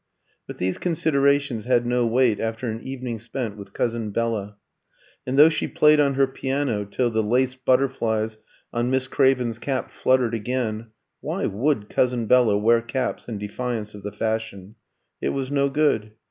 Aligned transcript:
But 0.47 0.57
these 0.57 0.79
considerations 0.79 1.65
had 1.65 1.85
no 1.85 2.07
weight 2.07 2.39
after 2.39 2.67
an 2.67 2.81
evening 2.81 3.19
spent 3.19 3.55
with 3.55 3.71
cousin 3.71 4.09
Bella. 4.09 4.57
And 5.27 5.37
though 5.37 5.47
she 5.49 5.67
played 5.67 5.99
on 5.99 6.15
her 6.15 6.25
piano 6.25 6.85
till 6.85 7.11
the 7.11 7.21
lace 7.21 7.53
butterflies 7.53 8.39
on 8.73 8.89
Miss 8.89 9.05
Craven's 9.07 9.59
cap 9.59 9.91
fluttered 9.91 10.33
again 10.33 10.87
(why 11.19 11.45
would 11.45 11.87
cousin 11.87 12.25
Bella 12.25 12.57
wear 12.57 12.81
caps 12.81 13.27
in 13.27 13.37
defiance 13.37 13.93
of 13.93 14.01
the 14.01 14.11
fashion?), 14.11 14.73
it 15.21 15.29
was 15.33 15.51
no 15.51 15.69
good. 15.69 16.11